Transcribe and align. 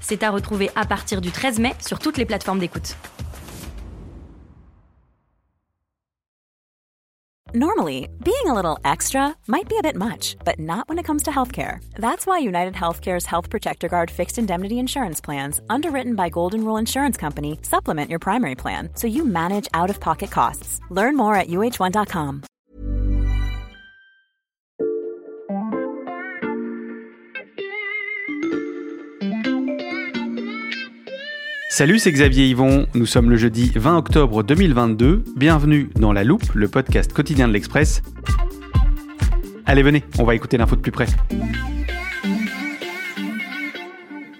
C'est 0.00 0.22
à 0.22 0.30
retrouver 0.30 0.70
à 0.76 0.84
partir 0.84 1.20
du 1.20 1.30
13 1.30 1.58
mai 1.58 1.74
sur 1.80 1.98
toutes 1.98 2.16
les 2.16 2.26
plateformes 2.26 2.58
d'écoute. 2.58 2.96
Normally, 7.52 8.08
being 8.22 8.46
a 8.46 8.54
little 8.54 8.78
extra 8.84 9.34
might 9.48 9.68
be 9.68 9.76
a 9.76 9.82
bit 9.82 9.96
much, 9.96 10.36
but 10.44 10.60
not 10.60 10.88
when 10.88 11.00
it 11.00 11.04
comes 11.04 11.24
to 11.24 11.32
healthcare. 11.32 11.80
That's 11.96 12.24
why 12.24 12.38
United 12.38 12.74
Healthcare's 12.74 13.26
Health 13.26 13.50
Protector 13.50 13.88
Guard 13.88 14.08
fixed 14.08 14.38
indemnity 14.38 14.78
insurance 14.78 15.20
plans, 15.20 15.60
underwritten 15.68 16.14
by 16.14 16.28
Golden 16.28 16.64
Rule 16.64 16.76
Insurance 16.76 17.16
Company, 17.16 17.58
supplement 17.62 18.08
your 18.08 18.20
primary 18.20 18.54
plan 18.54 18.90
so 18.94 19.08
you 19.08 19.24
manage 19.24 19.66
out 19.74 19.90
of 19.90 19.98
pocket 19.98 20.30
costs. 20.30 20.80
Learn 20.90 21.16
more 21.16 21.34
at 21.34 21.48
uh1.com. 21.48 22.44
Salut, 31.72 32.00
c'est 32.00 32.10
Xavier 32.10 32.48
Yvon. 32.48 32.88
Nous 32.94 33.06
sommes 33.06 33.30
le 33.30 33.36
jeudi 33.36 33.70
20 33.76 33.96
octobre 33.96 34.42
2022. 34.42 35.22
Bienvenue 35.36 35.88
dans 35.94 36.12
La 36.12 36.24
Loupe, 36.24 36.52
le 36.52 36.66
podcast 36.66 37.12
quotidien 37.12 37.46
de 37.46 37.52
l'Express. 37.52 38.02
Allez, 39.66 39.84
venez, 39.84 40.02
on 40.18 40.24
va 40.24 40.34
écouter 40.34 40.58
l'info 40.58 40.74
de 40.74 40.80
plus 40.80 40.90
près. 40.90 41.06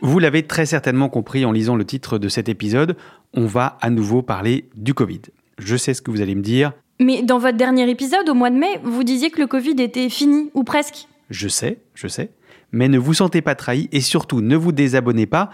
Vous 0.02 0.18
l'avez 0.18 0.42
très 0.42 0.66
certainement 0.66 1.08
compris 1.08 1.44
en 1.44 1.52
lisant 1.52 1.76
le 1.76 1.84
titre 1.84 2.18
de 2.18 2.28
cet 2.28 2.48
épisode, 2.48 2.96
on 3.32 3.46
va 3.46 3.78
à 3.80 3.90
nouveau 3.90 4.22
parler 4.22 4.68
du 4.74 4.92
Covid. 4.92 5.22
Je 5.56 5.76
sais 5.76 5.94
ce 5.94 6.02
que 6.02 6.10
vous 6.10 6.22
allez 6.22 6.34
me 6.34 6.42
dire. 6.42 6.72
Mais 6.98 7.22
dans 7.22 7.38
votre 7.38 7.56
dernier 7.56 7.88
épisode, 7.88 8.28
au 8.28 8.34
mois 8.34 8.50
de 8.50 8.56
mai, 8.56 8.80
vous 8.82 9.04
disiez 9.04 9.30
que 9.30 9.40
le 9.40 9.46
Covid 9.46 9.80
était 9.80 10.08
fini, 10.08 10.50
ou 10.54 10.64
presque. 10.64 11.06
Je 11.30 11.46
sais, 11.46 11.78
je 11.94 12.08
sais. 12.08 12.30
Mais 12.72 12.88
ne 12.88 12.98
vous 12.98 13.14
sentez 13.14 13.40
pas 13.40 13.54
trahi 13.54 13.88
et 13.92 14.00
surtout 14.00 14.40
ne 14.40 14.56
vous 14.56 14.72
désabonnez 14.72 15.26
pas. 15.26 15.50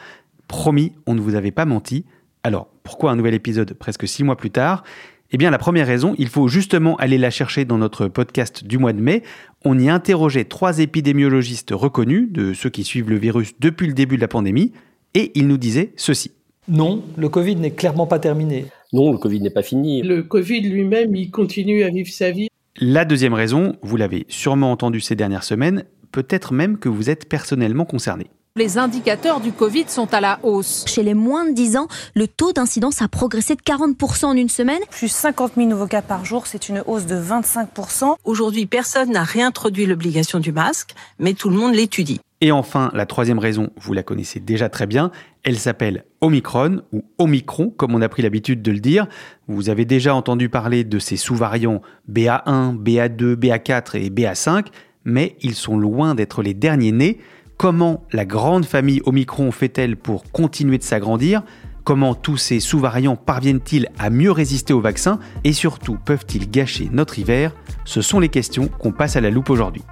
Promis, 0.48 0.92
on 1.06 1.14
ne 1.14 1.20
vous 1.20 1.34
avait 1.34 1.50
pas 1.50 1.64
menti. 1.64 2.04
Alors, 2.42 2.68
pourquoi 2.82 3.10
un 3.10 3.16
nouvel 3.16 3.34
épisode 3.34 3.74
presque 3.74 4.06
six 4.06 4.22
mois 4.22 4.36
plus 4.36 4.50
tard? 4.50 4.84
Eh 5.32 5.38
bien, 5.38 5.50
la 5.50 5.58
première 5.58 5.88
raison, 5.88 6.14
il 6.18 6.28
faut 6.28 6.46
justement 6.46 6.94
aller 6.96 7.18
la 7.18 7.30
chercher 7.30 7.64
dans 7.64 7.78
notre 7.78 8.06
podcast 8.06 8.64
du 8.64 8.78
mois 8.78 8.92
de 8.92 9.00
mai. 9.00 9.22
On 9.64 9.76
y 9.76 9.88
interrogeait 9.88 10.44
trois 10.44 10.78
épidémiologistes 10.78 11.72
reconnus, 11.72 12.30
de 12.30 12.52
ceux 12.52 12.70
qui 12.70 12.84
suivent 12.84 13.10
le 13.10 13.16
virus 13.16 13.54
depuis 13.58 13.88
le 13.88 13.92
début 13.92 14.16
de 14.16 14.20
la 14.20 14.28
pandémie, 14.28 14.72
et 15.14 15.32
ils 15.34 15.48
nous 15.48 15.58
disaient 15.58 15.92
ceci. 15.96 16.30
Non, 16.68 17.02
le 17.16 17.28
Covid 17.28 17.56
n'est 17.56 17.72
clairement 17.72 18.06
pas 18.06 18.20
terminé. 18.20 18.66
Non, 18.92 19.10
le 19.10 19.18
Covid 19.18 19.40
n'est 19.40 19.50
pas 19.50 19.62
fini. 19.62 20.02
Le 20.02 20.22
Covid 20.22 20.60
lui-même, 20.60 21.16
il 21.16 21.30
continue 21.30 21.82
à 21.82 21.90
vivre 21.90 22.10
sa 22.10 22.30
vie. 22.30 22.48
La 22.78 23.04
deuxième 23.04 23.34
raison, 23.34 23.76
vous 23.82 23.96
l'avez 23.96 24.26
sûrement 24.28 24.70
entendu 24.70 25.00
ces 25.00 25.16
dernières 25.16 25.44
semaines, 25.44 25.84
peut-être 26.12 26.52
même 26.52 26.78
que 26.78 26.88
vous 26.88 27.10
êtes 27.10 27.28
personnellement 27.28 27.84
concerné. 27.84 28.26
Les 28.58 28.78
indicateurs 28.78 29.40
du 29.40 29.52
Covid 29.52 29.84
sont 29.88 30.14
à 30.14 30.20
la 30.22 30.38
hausse. 30.42 30.86
Chez 30.86 31.02
les 31.02 31.12
moins 31.12 31.44
de 31.44 31.52
10 31.52 31.76
ans, 31.76 31.88
le 32.14 32.26
taux 32.26 32.54
d'incidence 32.54 33.02
a 33.02 33.08
progressé 33.08 33.54
de 33.54 33.60
40% 33.60 34.24
en 34.24 34.32
une 34.32 34.48
semaine. 34.48 34.80
Plus 34.90 35.12
50 35.12 35.56
000 35.56 35.68
nouveaux 35.68 35.86
cas 35.86 36.00
par 36.00 36.24
jour, 36.24 36.46
c'est 36.46 36.70
une 36.70 36.82
hausse 36.86 37.04
de 37.04 37.16
25%. 37.16 38.14
Aujourd'hui, 38.24 38.64
personne 38.64 39.12
n'a 39.12 39.24
réintroduit 39.24 39.84
l'obligation 39.84 40.40
du 40.40 40.52
masque, 40.52 40.94
mais 41.18 41.34
tout 41.34 41.50
le 41.50 41.56
monde 41.56 41.74
l'étudie. 41.74 42.18
Et 42.40 42.50
enfin, 42.50 42.90
la 42.94 43.04
troisième 43.04 43.38
raison, 43.38 43.68
vous 43.76 43.92
la 43.92 44.02
connaissez 44.02 44.40
déjà 44.40 44.70
très 44.70 44.86
bien, 44.86 45.10
elle 45.42 45.58
s'appelle 45.58 46.06
Omicron 46.22 46.80
ou 46.92 47.04
Omicron, 47.18 47.68
comme 47.76 47.94
on 47.94 48.00
a 48.00 48.08
pris 48.08 48.22
l'habitude 48.22 48.62
de 48.62 48.72
le 48.72 48.80
dire. 48.80 49.06
Vous 49.48 49.68
avez 49.68 49.84
déjà 49.84 50.14
entendu 50.14 50.48
parler 50.48 50.82
de 50.82 50.98
ces 50.98 51.18
sous-variants 51.18 51.82
BA1, 52.10 52.78
BA2, 52.82 53.34
BA4 53.34 53.98
et 53.98 54.08
BA5, 54.08 54.68
mais 55.04 55.36
ils 55.42 55.54
sont 55.54 55.76
loin 55.76 56.14
d'être 56.14 56.42
les 56.42 56.54
derniers 56.54 56.92
nés. 56.92 57.18
Comment 57.56 58.04
la 58.12 58.26
grande 58.26 58.66
famille 58.66 59.00
Omicron 59.06 59.50
fait-elle 59.50 59.96
pour 59.96 60.30
continuer 60.30 60.76
de 60.76 60.82
s'agrandir? 60.82 61.42
Comment 61.84 62.14
tous 62.14 62.36
ces 62.36 62.60
sous-variants 62.60 63.16
parviennent-ils 63.16 63.88
à 63.98 64.10
mieux 64.10 64.30
résister 64.30 64.74
au 64.74 64.80
vaccin 64.80 65.20
Et 65.42 65.54
surtout, 65.54 65.96
peuvent-ils 66.04 66.50
gâcher 66.50 66.90
notre 66.92 67.18
hiver? 67.18 67.54
Ce 67.86 68.02
sont 68.02 68.20
les 68.20 68.28
questions 68.28 68.68
qu'on 68.68 68.92
passe 68.92 69.16
à 69.16 69.22
la 69.22 69.30
loupe 69.30 69.48
aujourd'hui. 69.48 69.82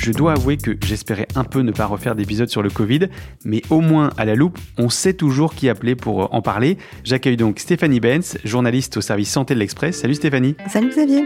Je 0.00 0.10
dois 0.10 0.32
avouer 0.32 0.56
que 0.56 0.76
j'espérais 0.82 1.28
un 1.36 1.44
peu 1.44 1.60
ne 1.60 1.70
pas 1.70 1.86
refaire 1.86 2.16
d'épisode 2.16 2.48
sur 2.48 2.62
le 2.62 2.70
Covid, 2.70 3.08
mais 3.44 3.62
au 3.70 3.80
moins 3.80 4.10
à 4.16 4.24
la 4.24 4.34
loupe, 4.34 4.58
on 4.76 4.88
sait 4.88 5.12
toujours 5.12 5.54
qui 5.54 5.68
appeler 5.68 5.94
pour 5.94 6.34
en 6.34 6.42
parler. 6.42 6.78
J'accueille 7.04 7.36
donc 7.36 7.60
Stéphanie 7.60 8.00
Benz, 8.00 8.38
journaliste 8.42 8.96
au 8.96 9.02
service 9.02 9.30
santé 9.30 9.54
de 9.54 9.60
l'Express. 9.60 10.00
Salut 10.00 10.14
Stéphanie. 10.14 10.56
Salut 10.66 10.88
Xavier. 10.88 11.24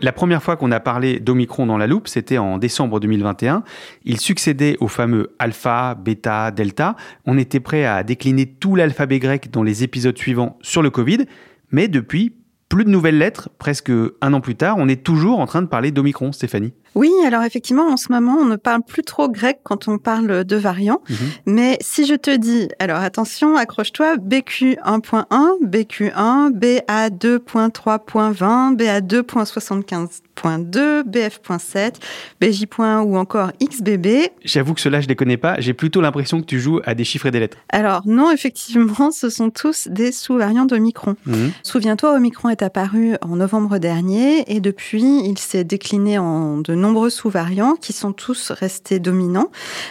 La 0.00 0.12
première 0.12 0.44
fois 0.44 0.56
qu'on 0.56 0.70
a 0.70 0.78
parlé 0.78 1.18
d'Omicron 1.18 1.66
dans 1.66 1.76
la 1.76 1.88
loupe, 1.88 2.06
c'était 2.06 2.38
en 2.38 2.58
décembre 2.58 3.00
2021. 3.00 3.64
Il 4.04 4.20
succédait 4.20 4.76
au 4.78 4.86
fameux 4.86 5.34
alpha, 5.40 5.96
bêta, 5.96 6.52
delta. 6.52 6.94
On 7.26 7.36
était 7.36 7.58
prêt 7.58 7.84
à 7.84 8.04
décliner 8.04 8.46
tout 8.46 8.76
l'alphabet 8.76 9.18
grec 9.18 9.50
dans 9.50 9.64
les 9.64 9.82
épisodes 9.82 10.16
suivants 10.16 10.56
sur 10.62 10.82
le 10.82 10.90
Covid, 10.90 11.26
mais 11.72 11.88
depuis, 11.88 12.32
plus 12.68 12.84
de 12.84 12.90
nouvelles 12.90 13.18
lettres, 13.18 13.48
presque 13.58 13.90
un 14.20 14.32
an 14.34 14.40
plus 14.40 14.54
tard, 14.54 14.76
on 14.78 14.86
est 14.88 15.02
toujours 15.02 15.40
en 15.40 15.46
train 15.46 15.62
de 15.62 15.66
parler 15.66 15.90
d'Omicron, 15.90 16.30
Stéphanie. 16.30 16.74
Oui, 16.94 17.10
alors 17.24 17.42
effectivement, 17.42 17.88
en 17.88 17.96
ce 17.96 18.10
moment, 18.10 18.36
on 18.40 18.44
ne 18.44 18.56
parle 18.56 18.82
plus 18.82 19.02
trop 19.02 19.28
grec 19.28 19.60
quand 19.62 19.88
on 19.88 19.98
parle 19.98 20.44
de 20.44 20.56
variants. 20.56 21.00
Mmh. 21.08 21.14
Mais 21.46 21.78
si 21.80 22.06
je 22.06 22.14
te 22.14 22.34
dis, 22.34 22.68
alors 22.78 22.98
attention, 22.98 23.56
accroche-toi, 23.56 24.16
BQ 24.16 24.78
1.1, 24.84 25.24
BQ 25.62 26.12
1, 26.14 26.50
BA 26.50 27.10
2.3.20, 27.10 28.76
BA 28.76 29.00
2.75.2, 29.00 31.02
BF.7, 31.04 31.94
BJ. 32.40 32.64
ou 33.04 33.16
encore 33.16 33.52
XBB. 33.62 34.30
J'avoue 34.44 34.74
que 34.74 34.80
cela, 34.80 35.00
je 35.00 35.06
ne 35.06 35.10
les 35.10 35.16
connais 35.16 35.36
pas. 35.36 35.60
J'ai 35.60 35.74
plutôt 35.74 36.00
l'impression 36.00 36.40
que 36.40 36.46
tu 36.46 36.60
joues 36.60 36.80
à 36.84 36.94
des 36.94 37.04
chiffres 37.04 37.26
et 37.26 37.30
des 37.30 37.40
lettres. 37.40 37.58
Alors 37.70 38.02
non, 38.06 38.30
effectivement, 38.30 39.10
ce 39.12 39.30
sont 39.30 39.50
tous 39.50 39.88
des 39.88 40.12
sous-variants 40.12 40.66
d'Omicron. 40.66 41.16
Mmh. 41.26 41.48
Souviens-toi, 41.62 42.14
Omicron 42.14 42.48
est 42.48 42.62
apparu 42.62 43.14
en 43.22 43.36
novembre 43.36 43.78
dernier 43.78 44.50
et 44.52 44.60
depuis, 44.60 45.22
il 45.24 45.38
s'est 45.38 45.64
décliné 45.64 46.18
en 46.18 46.58
de 46.58 46.74
nombreux 46.78 47.10
sous-variants 47.10 47.74
qui 47.74 47.92
sont 47.92 48.12
tous 48.12 48.50
restés 48.50 48.98
dominants. 48.98 49.50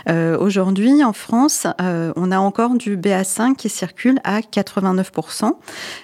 Euh, 0.10 0.38
Aujourd'hui, 0.38 1.04
en 1.04 1.14
France, 1.14 1.68
euh, 1.82 2.12
on 2.16 2.32
a 2.32 2.40
encore 2.40 2.76
du 2.76 2.98
BA5 2.98 3.56
qui 3.56 3.70
circule 3.70 4.20
à 4.24 4.40
89%. 4.40 5.52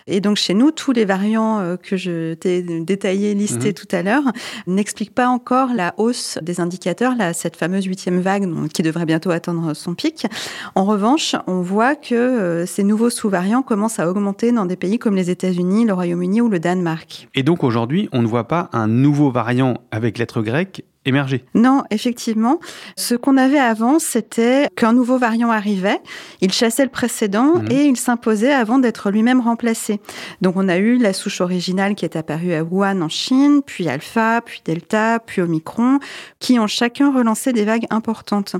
Et 0.07 0.21
donc 0.21 0.37
chez 0.37 0.53
nous, 0.53 0.71
tous 0.71 0.91
les 0.91 1.05
variants 1.05 1.59
euh, 1.59 1.77
que 1.77 1.97
je 1.97 2.33
t'ai 2.33 2.61
détaillés, 2.61 3.33
listés 3.33 3.71
mmh. 3.71 3.73
tout 3.73 3.87
à 3.91 4.03
l'heure, 4.03 4.23
n'expliquent 4.67 5.15
pas 5.15 5.27
encore 5.27 5.73
la 5.73 5.93
hausse 5.97 6.37
des 6.41 6.59
indicateurs, 6.59 7.15
là, 7.15 7.33
cette 7.33 7.55
fameuse 7.55 7.85
huitième 7.85 8.21
vague 8.21 8.47
qui 8.69 8.81
devrait 8.81 9.05
bientôt 9.05 9.31
atteindre 9.31 9.73
son 9.73 9.95
pic. 9.95 10.27
En 10.75 10.85
revanche, 10.85 11.35
on 11.47 11.61
voit 11.61 11.95
que 11.95 12.65
ces 12.67 12.83
nouveaux 12.83 13.09
sous-variants 13.09 13.61
commencent 13.61 13.99
à 13.99 14.09
augmenter 14.09 14.51
dans 14.51 14.65
des 14.65 14.75
pays 14.75 14.99
comme 14.99 15.15
les 15.15 15.29
États-Unis, 15.29 15.85
le 15.85 15.93
Royaume-Uni 15.93 16.41
ou 16.41 16.49
le 16.49 16.59
Danemark. 16.59 17.29
Et 17.35 17.43
donc 17.43 17.63
aujourd'hui, 17.63 18.09
on 18.11 18.21
ne 18.21 18.27
voit 18.27 18.47
pas 18.47 18.69
un 18.73 18.87
nouveau 18.87 19.31
variant 19.31 19.75
avec 19.91 20.17
lettre 20.17 20.41
grecque 20.41 20.72
avec 20.73 20.92
émerger. 21.05 21.43
Non, 21.53 21.83
effectivement. 21.91 22.59
Ce 22.95 23.15
qu'on 23.15 23.37
avait 23.37 23.59
avant, 23.59 23.99
c'était 23.99 24.67
qu'un 24.75 24.93
nouveau 24.93 25.17
variant 25.17 25.51
arrivait, 25.51 25.99
il 26.41 26.51
chassait 26.51 26.83
le 26.83 26.89
précédent 26.89 27.55
mhm. 27.55 27.71
et 27.71 27.85
il 27.85 27.97
s'imposait 27.97 28.53
avant 28.53 28.79
d'être 28.79 29.11
lui-même 29.11 29.41
remplacé. 29.41 29.99
Donc 30.41 30.55
on 30.57 30.69
a 30.69 30.77
eu 30.77 30.97
la 30.97 31.13
souche 31.13 31.41
originale 31.41 31.95
qui 31.95 32.05
est 32.05 32.15
apparue 32.15 32.53
à 32.53 32.63
Wuhan 32.63 33.01
en 33.01 33.09
Chine, 33.09 33.61
puis 33.65 33.89
Alpha, 33.89 34.41
puis 34.41 34.61
Delta, 34.63 35.19
puis 35.19 35.41
Omicron, 35.41 35.99
qui 36.39 36.59
ont 36.59 36.67
chacun 36.67 37.13
relancé 37.13 37.53
des 37.53 37.65
vagues 37.65 37.87
importantes. 37.89 38.55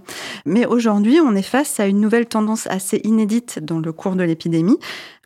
Mais 0.45 0.65
aujourd'hui, 0.65 1.19
on 1.19 1.35
est 1.35 1.41
face 1.41 1.79
à 1.79 1.87
une 1.87 2.01
nouvelle 2.01 2.25
tendance 2.25 2.67
assez 2.67 3.01
inédite 3.03 3.59
dans 3.61 3.79
le 3.79 3.91
cours 3.91 4.15
de 4.15 4.23
l'épidémie, 4.23 4.77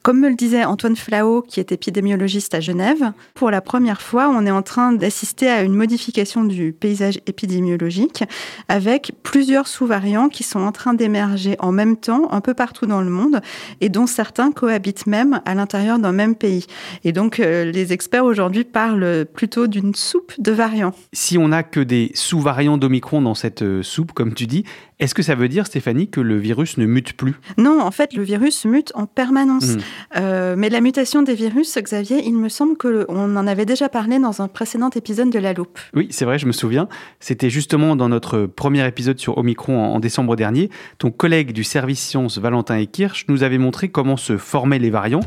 comme 0.08 0.22
me 0.22 0.30
le 0.30 0.36
disait 0.36 0.64
Antoine 0.64 0.96
Flao, 0.96 1.42
qui 1.42 1.60
est 1.60 1.74
épidémiologiste 1.74 2.54
à 2.54 2.62
Genève, 2.62 3.12
pour 3.34 3.52
la 3.52 3.60
première 3.60 4.02
fois, 4.02 4.30
on 4.30 4.46
est 4.46 4.52
en 4.52 4.62
train 4.62 4.94
d'assister 4.94 5.50
à 5.50 5.64
une 5.64 5.74
modification 5.74 6.46
du 6.46 6.72
paysage 6.72 7.07
épidémiologique 7.26 8.24
avec 8.68 9.12
plusieurs 9.24 9.68
sous-variants 9.68 10.30
qui 10.30 10.44
sont 10.44 10.60
en 10.60 10.72
train 10.72 10.94
d'émerger 10.94 11.56
en 11.60 11.72
même 11.72 11.98
temps 11.98 12.28
un 12.32 12.42
peu 12.42 12.54
partout 12.54 12.86
dans 12.86 13.02
le 13.02 13.10
monde 13.10 13.42
et 13.82 13.90
dont 13.90 14.08
certains 14.08 14.52
cohabitent 14.52 15.08
même 15.08 15.42
à 15.46 15.56
l'intérieur 15.56 16.00
d'un 16.00 16.12
même 16.12 16.36
pays. 16.36 16.66
Et 17.04 17.12
donc, 17.12 17.40
euh, 17.40 17.66
les 17.66 17.94
experts 17.94 18.26
aujourd'hui 18.26 18.64
parlent 18.64 19.26
plutôt 19.34 19.68
d'une 19.68 19.96
soupe 19.96 20.34
de 20.40 20.52
variants. 20.52 20.94
Si 21.14 21.38
on 21.38 21.50
n'a 21.50 21.64
que 21.64 21.80
des 21.80 22.12
sous-variants 22.14 22.78
d'Omicron 22.78 23.22
dans 23.22 23.36
cette 23.36 23.62
euh, 23.62 23.84
soupe, 23.84 24.12
comme 24.12 24.34
tu 24.34 24.48
dis, 24.48 24.64
Est-ce 25.00 25.14
que 25.14 25.22
ça 25.22 25.36
veut 25.36 25.48
dire, 25.48 25.68
Stéphanie, 25.68 26.10
que 26.10 26.20
le 26.20 26.38
virus 26.38 26.78
ne 26.78 26.88
mute 26.88 27.14
plus? 27.14 27.36
Non, 27.58 27.82
en 27.82 27.92
fait, 27.92 28.14
le 28.14 28.24
virus 28.24 28.66
mute 28.66 28.92
en 28.96 29.06
permanence. 29.06 29.76
Mmh. 29.76 29.80
Euh, 30.18 30.56
mais 30.58 30.70
la 30.70 30.82
mutation 30.82 31.22
des 31.22 31.36
virus, 31.36 31.78
Xavier, 31.78 32.24
il 32.26 32.34
me 32.34 32.50
semble 32.50 32.78
qu'on 32.78 33.38
en 33.38 33.48
avait 33.48 33.68
déjà 33.68 33.90
parlé 33.90 34.18
dans 34.18 34.42
un 34.42 34.48
précédent 34.48 34.90
épisode 34.90 35.30
de 35.30 35.38
La 35.38 35.54
Loupe. 35.54 35.78
Oui, 35.94 36.08
c'est 36.10 36.26
vrai, 36.26 36.40
je 36.40 36.48
me 36.48 36.52
souviens. 36.52 36.88
C'était 37.20 37.52
justement 37.52 37.96
dans 37.96 38.10
notre 38.10 38.48
premier 38.48 38.88
épisode 38.88 39.20
sur 39.20 39.38
Omicron 39.38 39.80
en, 39.80 39.94
en 39.94 40.00
décembre 40.00 40.36
dernier. 40.36 40.72
Ton 40.98 41.12
collègue 41.12 41.52
du 41.52 41.64
service 41.64 42.00
sciences, 42.00 42.40
Valentin 42.40 42.78
Ekirch, 42.78 43.26
nous 43.28 43.44
avait 43.44 43.60
montré 43.60 43.90
comment 43.90 44.18
se 44.18 44.38
formaient 44.38 44.80
les 44.80 44.90
variants. 44.90 45.24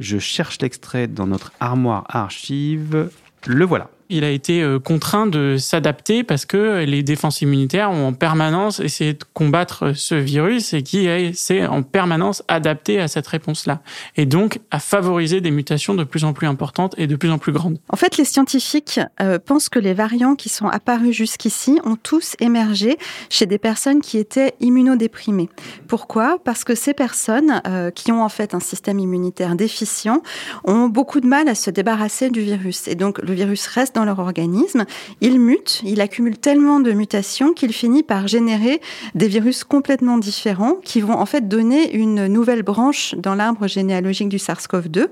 Je 0.00 0.18
cherche 0.18 0.58
l'extrait 0.62 1.06
dans 1.06 1.26
notre 1.26 1.52
armoire 1.60 2.04
archive. 2.08 3.10
Le 3.46 3.64
voilà 3.66 3.90
il 4.08 4.24
a 4.24 4.30
été 4.30 4.62
euh, 4.62 4.78
contraint 4.78 5.26
de 5.26 5.56
s'adapter 5.58 6.24
parce 6.24 6.46
que 6.46 6.84
les 6.84 7.02
défenses 7.02 7.42
immunitaires 7.42 7.90
ont 7.90 8.08
en 8.08 8.12
permanence 8.12 8.80
essayé 8.80 9.14
de 9.14 9.24
combattre 9.34 9.92
ce 9.94 10.14
virus 10.14 10.72
et 10.74 10.82
qui 10.82 11.08
s'est 11.34 11.66
en 11.66 11.82
permanence 11.82 12.42
adapté 12.48 13.00
à 13.00 13.08
cette 13.08 13.26
réponse-là. 13.26 13.80
Et 14.16 14.26
donc 14.26 14.60
à 14.70 14.78
favoriser 14.78 15.40
des 15.40 15.50
mutations 15.50 15.94
de 15.94 16.04
plus 16.04 16.24
en 16.24 16.32
plus 16.32 16.46
importantes 16.46 16.94
et 16.98 17.06
de 17.06 17.16
plus 17.16 17.30
en 17.30 17.38
plus 17.38 17.52
grandes. 17.52 17.78
En 17.88 17.96
fait, 17.96 18.16
les 18.16 18.24
scientifiques 18.24 19.00
euh, 19.20 19.38
pensent 19.38 19.68
que 19.68 19.78
les 19.78 19.94
variants 19.94 20.34
qui 20.34 20.48
sont 20.48 20.66
apparus 20.66 21.14
jusqu'ici 21.14 21.78
ont 21.84 21.96
tous 21.96 22.36
émergé 22.40 22.98
chez 23.30 23.46
des 23.46 23.58
personnes 23.58 24.00
qui 24.00 24.18
étaient 24.18 24.54
immunodéprimées. 24.60 25.48
Pourquoi? 25.88 26.38
Parce 26.44 26.64
que 26.64 26.74
ces 26.74 26.94
personnes 26.94 27.62
euh, 27.66 27.90
qui 27.90 28.12
ont 28.12 28.22
en 28.22 28.28
fait 28.28 28.54
un 28.54 28.60
système 28.60 28.98
immunitaire 28.98 29.54
déficient 29.54 30.22
ont 30.64 30.88
beaucoup 30.88 31.20
de 31.20 31.26
mal 31.26 31.48
à 31.48 31.54
se 31.54 31.70
débarrasser 31.70 32.30
du 32.30 32.40
virus. 32.40 32.88
Et 32.88 32.94
donc 32.94 33.18
le 33.18 33.32
virus 33.32 33.66
reste 33.66 33.95
dans 33.96 34.04
leur 34.04 34.18
organisme, 34.18 34.84
il 35.22 35.40
mute, 35.40 35.80
il 35.82 36.02
accumule 36.02 36.36
tellement 36.36 36.80
de 36.80 36.92
mutations 36.92 37.54
qu'il 37.54 37.72
finit 37.72 38.02
par 38.02 38.28
générer 38.28 38.82
des 39.14 39.26
virus 39.26 39.64
complètement 39.64 40.18
différents 40.18 40.74
qui 40.84 41.00
vont 41.00 41.14
en 41.14 41.24
fait 41.24 41.48
donner 41.48 41.96
une 41.96 42.26
nouvelle 42.26 42.62
branche 42.62 43.14
dans 43.16 43.34
l'arbre 43.34 43.66
généalogique 43.66 44.28
du 44.28 44.36
SARS-CoV-2. 44.36 45.06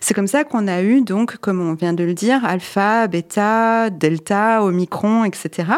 C'est 0.00 0.14
comme 0.14 0.28
ça 0.28 0.44
qu'on 0.44 0.68
a 0.68 0.82
eu 0.82 1.00
donc, 1.02 1.38
comme 1.38 1.60
on 1.60 1.74
vient 1.74 1.92
de 1.92 2.04
le 2.04 2.14
dire, 2.14 2.44
alpha, 2.44 3.08
bêta, 3.08 3.90
delta, 3.90 4.62
omicron, 4.62 5.24
etc., 5.24 5.70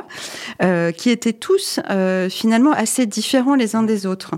euh, 0.63 0.93
qui 0.93 1.09
étaient 1.09 1.33
tous 1.33 1.81
euh, 1.89 2.29
finalement 2.29 2.73
assez 2.73 3.07
différents 3.07 3.55
les 3.55 3.75
uns 3.75 3.83
des 3.83 4.05
autres. 4.05 4.33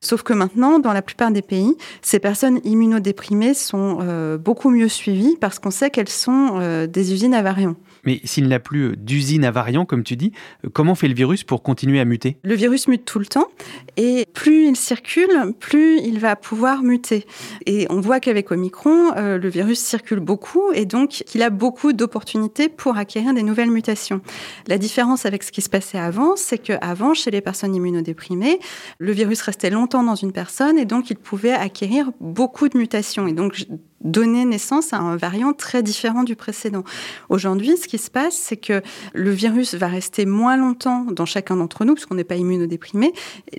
Sauf 0.00 0.22
que 0.22 0.32
maintenant, 0.32 0.78
dans 0.78 0.92
la 0.92 1.02
plupart 1.02 1.32
des 1.32 1.42
pays, 1.42 1.76
ces 2.02 2.20
personnes 2.20 2.60
immunodéprimées 2.62 3.54
sont 3.54 3.98
euh, 4.00 4.38
beaucoup 4.38 4.70
mieux 4.70 4.88
suivies 4.88 5.36
parce 5.40 5.58
qu'on 5.58 5.72
sait 5.72 5.90
qu'elles 5.90 6.08
sont 6.08 6.60
des 6.86 7.12
usines 7.12 7.34
à 7.34 7.42
variants. 7.42 7.63
Mais 8.06 8.20
s'il 8.24 8.48
n'a 8.48 8.58
plus 8.58 8.96
d'usine 8.96 9.44
à 9.44 9.50
variants, 9.50 9.84
comme 9.84 10.02
tu 10.02 10.16
dis, 10.16 10.32
comment 10.72 10.94
fait 10.94 11.08
le 11.08 11.14
virus 11.14 11.44
pour 11.44 11.62
continuer 11.62 12.00
à 12.00 12.04
muter? 12.04 12.36
Le 12.42 12.54
virus 12.54 12.88
mute 12.88 13.04
tout 13.04 13.18
le 13.18 13.26
temps 13.26 13.48
et 13.96 14.26
plus 14.32 14.66
il 14.66 14.76
circule, 14.76 15.54
plus 15.58 15.98
il 15.98 16.18
va 16.18 16.36
pouvoir 16.36 16.82
muter. 16.82 17.26
Et 17.66 17.86
on 17.90 18.00
voit 18.00 18.20
qu'avec 18.20 18.50
Omicron, 18.50 19.12
euh, 19.16 19.38
le 19.38 19.48
virus 19.48 19.80
circule 19.80 20.20
beaucoup 20.20 20.72
et 20.72 20.84
donc 20.84 21.24
il 21.34 21.42
a 21.42 21.50
beaucoup 21.50 21.92
d'opportunités 21.92 22.68
pour 22.68 22.96
acquérir 22.96 23.34
des 23.34 23.42
nouvelles 23.42 23.70
mutations. 23.70 24.20
La 24.66 24.78
différence 24.78 25.26
avec 25.26 25.42
ce 25.42 25.52
qui 25.52 25.62
se 25.62 25.68
passait 25.68 25.98
avant, 25.98 26.36
c'est 26.36 26.58
qu'avant, 26.58 27.14
chez 27.14 27.30
les 27.30 27.40
personnes 27.40 27.74
immunodéprimées, 27.74 28.58
le 28.98 29.12
virus 29.12 29.40
restait 29.42 29.70
longtemps 29.70 30.02
dans 30.02 30.14
une 30.14 30.32
personne 30.32 30.78
et 30.78 30.84
donc 30.84 31.10
il 31.10 31.16
pouvait 31.16 31.52
acquérir 31.52 32.10
beaucoup 32.20 32.68
de 32.68 32.78
mutations. 32.78 33.26
Et 33.26 33.32
donc 33.32 33.66
donner 34.04 34.44
naissance 34.44 34.92
à 34.92 34.98
un 34.98 35.16
variant 35.16 35.52
très 35.52 35.82
différent 35.82 36.22
du 36.22 36.36
précédent. 36.36 36.84
Aujourd'hui, 37.28 37.76
ce 37.76 37.88
qui 37.88 37.98
se 37.98 38.10
passe, 38.10 38.34
c'est 38.34 38.56
que 38.56 38.82
le 39.12 39.30
virus 39.30 39.74
va 39.74 39.88
rester 39.88 40.26
moins 40.26 40.56
longtemps 40.56 41.06
dans 41.10 41.26
chacun 41.26 41.56
d'entre 41.56 41.84
nous, 41.84 41.94
puisqu'on 41.94 42.14
n'est 42.14 42.24
pas 42.24 42.36
immunodéprimé, 42.36 43.12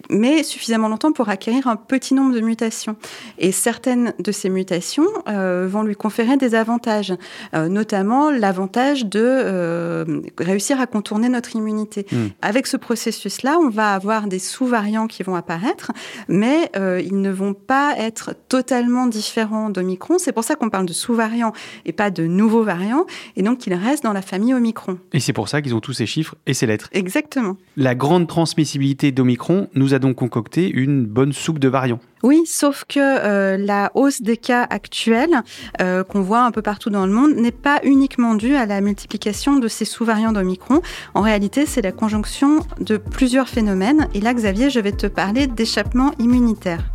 mais 0.09 0.43
suffisamment 0.43 0.87
longtemps 0.87 1.11
pour 1.11 1.29
acquérir 1.29 1.67
un 1.67 1.75
petit 1.75 2.13
nombre 2.13 2.33
de 2.33 2.41
mutations. 2.41 2.95
Et 3.37 3.51
certaines 3.51 4.13
de 4.19 4.31
ces 4.31 4.49
mutations 4.49 5.07
euh, 5.27 5.67
vont 5.69 5.83
lui 5.83 5.95
conférer 5.95 6.37
des 6.37 6.55
avantages, 6.55 7.13
euh, 7.53 7.67
notamment 7.67 8.29
l'avantage 8.29 9.05
de 9.05 9.21
euh, 9.23 10.21
réussir 10.39 10.79
à 10.79 10.85
contourner 10.85 11.29
notre 11.29 11.55
immunité. 11.55 12.05
Mmh. 12.11 12.17
Avec 12.41 12.67
ce 12.67 12.77
processus-là, 12.77 13.57
on 13.59 13.69
va 13.69 13.93
avoir 13.93 14.27
des 14.27 14.39
sous-variants 14.39 15.07
qui 15.07 15.23
vont 15.23 15.35
apparaître, 15.35 15.91
mais 16.27 16.69
ils 16.75 17.21
ne 17.21 17.31
vont 17.31 17.53
pas 17.53 17.93
être 17.97 18.35
totalement 18.49 19.07
différents 19.07 19.69
d'Omicron. 19.69 20.17
C'est 20.17 20.31
pour 20.35 20.43
ça 20.43 20.55
qu'on 20.55 20.69
parle 20.69 20.85
de 20.85 20.93
sous-variants 20.93 21.53
et 21.85 21.93
pas 21.93 22.11
de 22.11 22.27
nouveaux 22.27 22.63
variants. 22.63 23.05
Et 23.35 23.41
donc, 23.41 23.65
ils 23.65 23.73
restent 23.73 24.03
dans 24.03 24.13
la 24.13 24.21
famille 24.21 24.53
Omicron. 24.53 24.99
Et 25.13 25.19
c'est 25.19 25.33
pour 25.33 25.49
ça 25.49 25.63
qu'ils 25.63 25.73
ont 25.73 25.79
tous 25.79 25.93
ces 25.93 26.05
chiffres 26.05 26.35
et 26.45 26.53
ces 26.53 26.67
lettres. 26.67 26.89
Exactement. 26.91 27.57
La 27.77 27.95
grande 27.95 28.27
transmissibilité 28.27 29.11
d'Omicron 29.11 29.69
nous 29.73 29.95
a 29.95 29.99
donc 29.99 30.17
concocté 30.17 30.69
une 30.69 31.05
bonne 31.05 31.33
soupe 31.33 31.57
de 31.57 31.67
variants. 31.67 31.99
Oui, 32.23 32.43
sauf 32.45 32.85
que 32.87 32.99
euh, 32.99 33.57
la 33.57 33.91
hausse 33.93 34.21
des 34.21 34.37
cas 34.37 34.65
actuels 34.69 35.43
euh, 35.79 36.03
qu'on 36.03 36.21
voit 36.21 36.43
un 36.43 36.51
peu 36.51 36.61
partout 36.61 36.89
dans 36.89 37.05
le 37.05 37.13
monde 37.13 37.35
n'est 37.35 37.51
pas 37.51 37.79
uniquement 37.83 38.35
due 38.35 38.55
à 38.55 38.65
la 38.65 38.81
multiplication 38.81 39.57
de 39.57 39.67
ces 39.67 39.85
sous-variants 39.85 40.31
d'Omicron. 40.31 40.81
En 41.13 41.21
réalité, 41.21 41.65
c'est 41.65 41.81
la 41.81 41.91
conjonction 41.91 42.59
de 42.79 42.97
plusieurs 42.97 43.47
phénomènes. 43.47 44.07
Et 44.13 44.21
là, 44.21 44.33
Xavier, 44.33 44.69
je 44.69 44.79
vais 44.79 44.91
te 44.91 45.07
parler 45.07 45.47
d'échappement 45.47 46.13
immunitaire. 46.19 46.94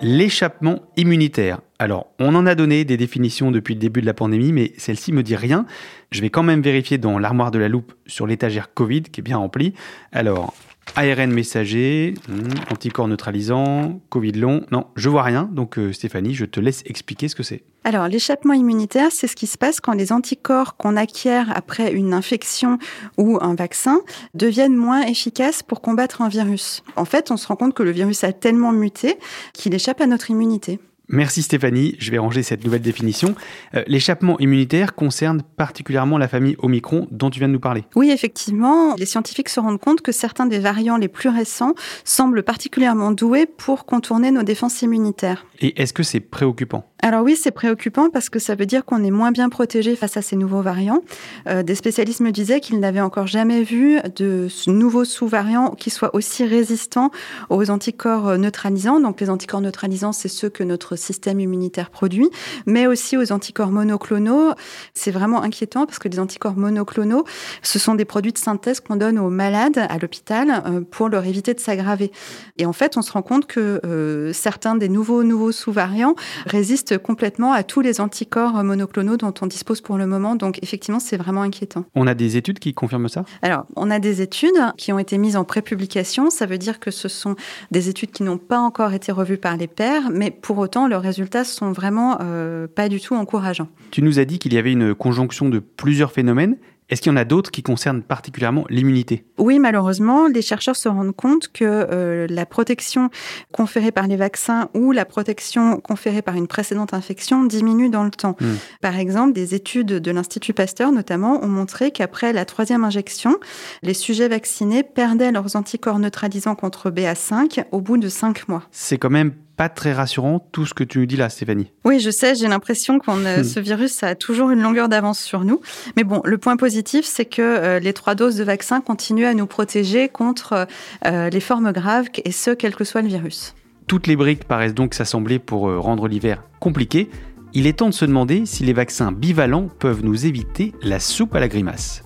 L'échappement 0.00 0.82
immunitaire. 0.96 1.60
Alors, 1.78 2.08
on 2.18 2.34
en 2.34 2.46
a 2.46 2.54
donné 2.54 2.84
des 2.84 2.96
définitions 2.96 3.50
depuis 3.50 3.74
le 3.74 3.80
début 3.80 4.00
de 4.00 4.06
la 4.06 4.14
pandémie, 4.14 4.52
mais 4.52 4.72
celle-ci 4.76 5.12
me 5.12 5.22
dit 5.22 5.36
rien. 5.36 5.66
Je 6.10 6.20
vais 6.20 6.30
quand 6.30 6.42
même 6.42 6.60
vérifier 6.60 6.98
dans 6.98 7.18
l'armoire 7.18 7.50
de 7.50 7.58
la 7.58 7.68
loupe 7.68 7.94
sur 8.06 8.26
l'étagère 8.26 8.74
Covid, 8.74 9.02
qui 9.04 9.20
est 9.20 9.22
bien 9.22 9.38
remplie. 9.38 9.72
Alors, 10.12 10.54
ARN 10.94 11.30
messager, 11.30 12.14
hmm, 12.28 12.72
anticorps 12.72 13.08
neutralisant, 13.08 14.00
Covid 14.08 14.32
long. 14.32 14.64
Non, 14.70 14.86
je 14.96 15.08
vois 15.08 15.22
rien. 15.22 15.48
Donc 15.52 15.78
euh, 15.78 15.92
Stéphanie, 15.92 16.34
je 16.34 16.44
te 16.44 16.60
laisse 16.60 16.82
expliquer 16.86 17.28
ce 17.28 17.34
que 17.34 17.42
c'est. 17.42 17.64
Alors, 17.84 18.08
l'échappement 18.08 18.54
immunitaire, 18.54 19.12
c'est 19.12 19.28
ce 19.28 19.36
qui 19.36 19.46
se 19.46 19.56
passe 19.56 19.80
quand 19.80 19.92
les 19.92 20.10
anticorps 20.10 20.76
qu'on 20.76 20.96
acquiert 20.96 21.52
après 21.54 21.92
une 21.92 22.14
infection 22.14 22.78
ou 23.16 23.38
un 23.40 23.54
vaccin 23.54 24.00
deviennent 24.34 24.76
moins 24.76 25.02
efficaces 25.02 25.62
pour 25.62 25.80
combattre 25.80 26.20
un 26.22 26.28
virus. 26.28 26.82
En 26.96 27.04
fait, 27.04 27.30
on 27.30 27.36
se 27.36 27.46
rend 27.46 27.56
compte 27.56 27.74
que 27.74 27.84
le 27.84 27.92
virus 27.92 28.24
a 28.24 28.32
tellement 28.32 28.72
muté 28.72 29.18
qu'il 29.52 29.72
échappe 29.72 30.00
à 30.00 30.06
notre 30.06 30.30
immunité. 30.30 30.80
Merci 31.08 31.42
Stéphanie, 31.42 31.94
je 32.00 32.10
vais 32.10 32.18
ranger 32.18 32.42
cette 32.42 32.64
nouvelle 32.64 32.82
définition. 32.82 33.36
Euh, 33.76 33.84
l'échappement 33.86 34.40
immunitaire 34.40 34.96
concerne 34.96 35.40
particulièrement 35.42 36.18
la 36.18 36.26
famille 36.26 36.56
Omicron 36.58 37.06
dont 37.12 37.30
tu 37.30 37.38
viens 37.38 37.46
de 37.46 37.52
nous 37.52 37.60
parler. 37.60 37.84
Oui, 37.94 38.10
effectivement, 38.10 38.96
les 38.96 39.06
scientifiques 39.06 39.48
se 39.48 39.60
rendent 39.60 39.78
compte 39.78 40.00
que 40.00 40.10
certains 40.10 40.46
des 40.46 40.58
variants 40.58 40.96
les 40.96 41.06
plus 41.06 41.28
récents 41.28 41.74
semblent 42.02 42.42
particulièrement 42.42 43.12
doués 43.12 43.46
pour 43.46 43.84
contourner 43.84 44.32
nos 44.32 44.42
défenses 44.42 44.82
immunitaires. 44.82 45.46
Et 45.60 45.80
est-ce 45.80 45.92
que 45.92 46.02
c'est 46.02 46.18
préoccupant? 46.18 46.84
Alors 47.02 47.22
oui, 47.22 47.36
c'est 47.40 47.52
préoccupant 47.52 48.10
parce 48.10 48.28
que 48.28 48.40
ça 48.40 48.56
veut 48.56 48.66
dire 48.66 48.84
qu'on 48.84 49.04
est 49.04 49.12
moins 49.12 49.30
bien 49.30 49.48
protégé 49.48 49.94
face 49.94 50.16
à 50.16 50.22
ces 50.22 50.34
nouveaux 50.34 50.62
variants. 50.62 51.02
Euh, 51.46 51.62
des 51.62 51.76
spécialistes 51.76 52.20
me 52.20 52.32
disaient 52.32 52.58
qu'ils 52.58 52.80
n'avaient 52.80 53.00
encore 53.00 53.28
jamais 53.28 53.62
vu 53.62 54.00
de 54.16 54.48
nouveaux 54.66 55.04
sous-variants 55.04 55.70
qui 55.70 55.90
soient 55.90 56.14
aussi 56.16 56.44
résistants 56.44 57.12
aux 57.48 57.70
anticorps 57.70 58.38
neutralisants. 58.38 58.98
Donc 58.98 59.20
les 59.20 59.30
anticorps 59.30 59.60
neutralisants, 59.60 60.12
c'est 60.12 60.28
ceux 60.28 60.48
que 60.48 60.64
notre 60.64 60.95
système 60.96 61.40
immunitaire 61.40 61.90
produit, 61.90 62.28
mais 62.66 62.86
aussi 62.86 63.16
aux 63.16 63.32
anticorps 63.32 63.70
monoclonaux. 63.70 64.52
C'est 64.94 65.10
vraiment 65.10 65.42
inquiétant 65.42 65.86
parce 65.86 65.98
que 65.98 66.08
les 66.08 66.18
anticorps 66.18 66.56
monoclonaux, 66.56 67.24
ce 67.62 67.78
sont 67.78 67.94
des 67.94 68.04
produits 68.04 68.32
de 68.32 68.38
synthèse 68.38 68.80
qu'on 68.80 68.96
donne 68.96 69.18
aux 69.18 69.30
malades 69.30 69.78
à 69.78 69.98
l'hôpital 69.98 70.62
euh, 70.66 70.80
pour 70.82 71.08
leur 71.08 71.24
éviter 71.24 71.54
de 71.54 71.60
s'aggraver. 71.60 72.12
Et 72.58 72.66
en 72.66 72.72
fait, 72.72 72.96
on 72.96 73.02
se 73.02 73.12
rend 73.12 73.22
compte 73.22 73.46
que 73.46 73.80
euh, 73.84 74.32
certains 74.32 74.76
des 74.76 74.88
nouveaux 74.88 75.22
nouveaux 75.22 75.52
sous-variants 75.52 76.14
résistent 76.44 76.66
résiste 76.66 76.98
complètement 76.98 77.52
à 77.52 77.62
tous 77.62 77.80
les 77.80 78.00
anticorps 78.00 78.64
monoclonaux 78.64 79.16
dont 79.16 79.32
on 79.40 79.46
dispose 79.46 79.80
pour 79.80 79.98
le 79.98 80.06
moment. 80.08 80.34
Donc 80.34 80.58
effectivement, 80.64 80.98
c'est 80.98 81.16
vraiment 81.16 81.42
inquiétant. 81.42 81.84
On 81.94 82.08
a 82.08 82.14
des 82.14 82.36
études 82.36 82.58
qui 82.58 82.74
confirment 82.74 83.08
ça? 83.08 83.24
Alors, 83.40 83.66
on 83.76 83.88
a 83.88 84.00
des 84.00 84.20
études 84.20 84.60
qui 84.76 84.92
ont 84.92 84.98
été 84.98 85.16
mises 85.16 85.36
en 85.36 85.44
prépublication. 85.44 86.28
Ça 86.28 86.44
veut 86.44 86.58
dire 86.58 86.80
que 86.80 86.90
ce 86.90 87.06
sont 87.06 87.36
des 87.70 87.88
études 87.88 88.10
qui 88.10 88.24
n'ont 88.24 88.38
pas 88.38 88.58
encore 88.58 88.94
été 88.94 89.12
revues 89.12 89.38
par 89.38 89.56
les 89.56 89.68
pairs, 89.68 90.10
mais 90.10 90.32
pour 90.32 90.58
autant, 90.58 90.85
leurs 90.88 91.02
résultats 91.02 91.44
sont 91.44 91.72
vraiment 91.72 92.18
euh, 92.20 92.66
pas 92.66 92.88
du 92.88 93.00
tout 93.00 93.14
encourageants. 93.14 93.68
Tu 93.90 94.02
nous 94.02 94.18
as 94.18 94.24
dit 94.24 94.38
qu'il 94.38 94.54
y 94.54 94.58
avait 94.58 94.72
une 94.72 94.94
conjonction 94.94 95.48
de 95.48 95.58
plusieurs 95.58 96.12
phénomènes. 96.12 96.56
Est-ce 96.88 97.02
qu'il 97.02 97.10
y 97.10 97.12
en 97.12 97.16
a 97.16 97.24
d'autres 97.24 97.50
qui 97.50 97.64
concernent 97.64 98.02
particulièrement 98.02 98.64
l'immunité? 98.70 99.24
Oui, 99.38 99.58
malheureusement, 99.58 100.28
les 100.28 100.42
chercheurs 100.42 100.76
se 100.76 100.88
rendent 100.88 101.16
compte 101.16 101.48
que 101.48 101.64
euh, 101.64 102.26
la 102.30 102.46
protection 102.46 103.10
conférée 103.50 103.90
par 103.90 104.06
les 104.06 104.16
vaccins 104.16 104.68
ou 104.72 104.92
la 104.92 105.04
protection 105.04 105.80
conférée 105.80 106.22
par 106.22 106.36
une 106.36 106.46
précédente 106.46 106.94
infection 106.94 107.44
diminue 107.44 107.88
dans 107.88 108.04
le 108.04 108.12
temps. 108.12 108.36
Hmm. 108.40 108.54
Par 108.82 108.96
exemple, 108.96 109.32
des 109.32 109.56
études 109.56 109.86
de 109.86 110.10
l'Institut 110.12 110.52
Pasteur 110.52 110.92
notamment 110.92 111.42
ont 111.42 111.48
montré 111.48 111.90
qu'après 111.90 112.32
la 112.32 112.44
troisième 112.44 112.84
injection, 112.84 113.36
les 113.82 113.94
sujets 113.94 114.28
vaccinés 114.28 114.84
perdaient 114.84 115.32
leurs 115.32 115.56
anticorps 115.56 115.98
neutralisants 115.98 116.54
contre 116.54 116.90
BA5 116.90 117.64
au 117.72 117.80
bout 117.80 117.98
de 117.98 118.08
cinq 118.08 118.46
mois. 118.46 118.62
C'est 118.70 118.98
quand 118.98 119.10
même 119.10 119.32
pas 119.56 119.68
très 119.68 119.92
rassurant 119.92 120.38
tout 120.52 120.66
ce 120.66 120.74
que 120.74 120.84
tu 120.84 120.98
nous 120.98 121.06
dis 121.06 121.16
là, 121.16 121.28
Stéphanie. 121.28 121.72
Oui, 121.84 122.00
je 122.00 122.10
sais, 122.10 122.34
j'ai 122.34 122.48
l'impression 122.48 122.98
que 122.98 123.10
hmm. 123.10 123.44
ce 123.44 123.60
virus 123.60 124.02
a 124.02 124.14
toujours 124.14 124.50
une 124.50 124.60
longueur 124.60 124.88
d'avance 124.88 125.18
sur 125.18 125.44
nous. 125.44 125.60
Mais 125.96 126.04
bon, 126.04 126.20
le 126.24 126.38
point 126.38 126.56
positif, 126.56 127.04
c'est 127.06 127.24
que 127.24 127.42
euh, 127.42 127.78
les 127.78 127.92
trois 127.92 128.14
doses 128.14 128.36
de 128.36 128.44
vaccin 128.44 128.80
continuent 128.80 129.26
à 129.26 129.34
nous 129.34 129.46
protéger 129.46 130.08
contre 130.08 130.66
euh, 131.06 131.30
les 131.30 131.40
formes 131.40 131.72
graves, 131.72 132.06
et 132.24 132.32
ce, 132.32 132.50
quel 132.50 132.74
que 132.74 132.84
soit 132.84 133.02
le 133.02 133.08
virus. 133.08 133.54
Toutes 133.86 134.06
les 134.06 134.16
briques 134.16 134.44
paraissent 134.44 134.74
donc 134.74 134.94
s'assembler 134.94 135.38
pour 135.38 135.68
euh, 135.68 135.78
rendre 135.78 136.08
l'hiver 136.08 136.42
compliqué. 136.60 137.08
Il 137.54 137.66
est 137.66 137.78
temps 137.78 137.88
de 137.88 137.94
se 137.94 138.04
demander 138.04 138.44
si 138.44 138.64
les 138.64 138.72
vaccins 138.72 139.12
bivalents 139.12 139.68
peuvent 139.78 140.04
nous 140.04 140.26
éviter 140.26 140.74
la 140.82 140.98
soupe 140.98 141.34
à 141.34 141.40
la 141.40 141.48
grimace. 141.48 142.05